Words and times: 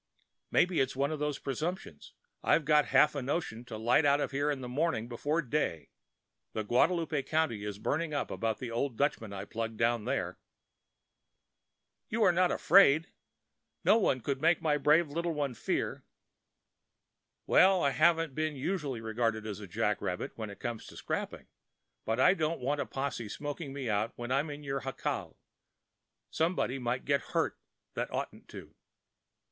Maybe 0.49 0.79
it's 0.79 0.95
one 0.95 1.11
of 1.11 1.19
them 1.19 1.31
presumptions. 1.43 2.13
I've 2.41 2.65
got 2.65 2.85
half 2.87 3.13
a 3.13 3.21
notion 3.21 3.63
to 3.65 3.77
light 3.77 4.03
out 4.03 4.19
in 4.19 4.61
the 4.61 4.67
morning 4.67 5.07
before 5.07 5.43
day. 5.43 5.91
The 6.53 6.63
Guadalupe 6.63 7.21
country 7.21 7.63
is 7.63 7.77
burning 7.77 8.11
up 8.11 8.31
about 8.31 8.57
that 8.57 8.71
old 8.71 8.97
Dutchman 8.97 9.31
I 9.31 9.45
plugged 9.45 9.77
down 9.77 10.05
there." 10.05 10.39
"You 12.09 12.23
are 12.23 12.31
not 12.31 12.51
afraid—no 12.51 13.95
one 13.99 14.21
could 14.21 14.41
make 14.41 14.59
my 14.59 14.75
brave 14.79 15.07
little 15.07 15.35
one 15.35 15.53
fear." 15.53 16.03
"Well, 17.45 17.83
I 17.83 17.91
haven't 17.91 18.33
been 18.33 18.55
usually 18.55 19.01
regarded 19.01 19.45
as 19.45 19.59
a 19.59 19.67
jack 19.67 20.01
rabbit 20.01 20.31
when 20.35 20.49
it 20.49 20.59
comes 20.59 20.87
to 20.87 20.97
scrapping; 20.97 21.45
but 22.05 22.19
I 22.19 22.33
don't 22.33 22.59
want 22.59 22.81
a 22.81 22.87
posse 22.87 23.29
smoking 23.29 23.71
me 23.71 23.87
out 23.87 24.13
when 24.15 24.31
I'm 24.31 24.49
in 24.49 24.63
your 24.63 24.81
jacal. 24.81 25.37
Somebody 26.31 26.79
might 26.79 27.05
get 27.05 27.21
hurt 27.21 27.59
that 27.93 28.09
oughtn't 28.11 28.47
to." 28.47 28.73